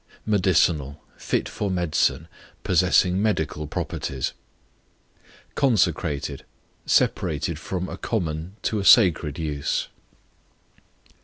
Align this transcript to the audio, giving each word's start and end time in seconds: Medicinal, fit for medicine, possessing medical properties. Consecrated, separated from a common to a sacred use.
Medicinal, 0.25 0.99
fit 1.15 1.47
for 1.47 1.69
medicine, 1.69 2.27
possessing 2.63 3.21
medical 3.21 3.67
properties. 3.67 4.33
Consecrated, 5.53 6.43
separated 6.87 7.59
from 7.59 7.87
a 7.87 7.97
common 7.97 8.55
to 8.63 8.79
a 8.79 8.83
sacred 8.83 9.37
use. 9.37 9.89